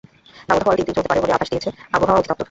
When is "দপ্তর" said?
2.21-2.37